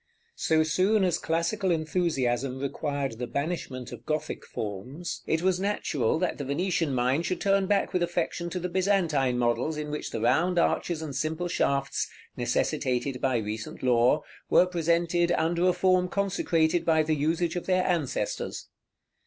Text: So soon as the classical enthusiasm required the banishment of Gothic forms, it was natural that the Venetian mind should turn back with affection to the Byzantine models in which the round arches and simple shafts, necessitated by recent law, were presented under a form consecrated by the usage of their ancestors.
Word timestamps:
So 0.39 0.63
soon 0.63 1.03
as 1.03 1.19
the 1.19 1.27
classical 1.27 1.69
enthusiasm 1.69 2.57
required 2.57 3.19
the 3.19 3.27
banishment 3.27 3.91
of 3.91 4.03
Gothic 4.03 4.43
forms, 4.47 5.21
it 5.27 5.43
was 5.43 5.59
natural 5.59 6.17
that 6.17 6.39
the 6.39 6.43
Venetian 6.43 6.95
mind 6.95 7.27
should 7.27 7.39
turn 7.39 7.67
back 7.67 7.93
with 7.93 8.01
affection 8.01 8.49
to 8.49 8.59
the 8.59 8.67
Byzantine 8.67 9.37
models 9.37 9.77
in 9.77 9.91
which 9.91 10.09
the 10.09 10.19
round 10.19 10.57
arches 10.57 11.03
and 11.03 11.15
simple 11.15 11.47
shafts, 11.47 12.09
necessitated 12.35 13.21
by 13.21 13.37
recent 13.37 13.83
law, 13.83 14.23
were 14.49 14.65
presented 14.65 15.31
under 15.33 15.67
a 15.67 15.71
form 15.73 16.07
consecrated 16.09 16.83
by 16.83 17.03
the 17.03 17.13
usage 17.15 17.55
of 17.55 17.67
their 17.67 17.85
ancestors. 17.85 18.69